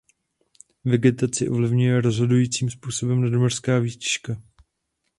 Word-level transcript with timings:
Vegetaci 0.85 1.49
ovlivňuje 1.49 2.01
rozhodujícím 2.01 2.69
způsobem 2.69 3.21
nadmořská 3.21 3.79
výška. 3.79 4.37